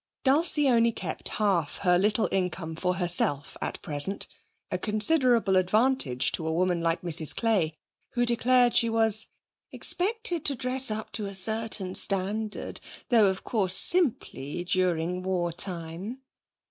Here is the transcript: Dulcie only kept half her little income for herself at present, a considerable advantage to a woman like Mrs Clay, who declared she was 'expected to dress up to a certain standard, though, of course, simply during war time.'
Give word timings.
Dulcie 0.23 0.67
only 0.67 0.91
kept 0.91 1.27
half 1.27 1.77
her 1.85 1.99
little 1.99 2.27
income 2.31 2.75
for 2.75 2.95
herself 2.95 3.55
at 3.61 3.79
present, 3.83 4.27
a 4.71 4.79
considerable 4.79 5.57
advantage 5.57 6.31
to 6.31 6.47
a 6.47 6.51
woman 6.51 6.81
like 6.81 7.03
Mrs 7.03 7.35
Clay, 7.35 7.75
who 8.13 8.25
declared 8.25 8.75
she 8.75 8.89
was 8.89 9.27
'expected 9.71 10.43
to 10.45 10.55
dress 10.55 10.89
up 10.89 11.11
to 11.11 11.27
a 11.27 11.35
certain 11.35 11.93
standard, 11.93 12.79
though, 13.09 13.27
of 13.27 13.43
course, 13.43 13.75
simply 13.75 14.63
during 14.63 15.21
war 15.21 15.51
time.' 15.51 16.19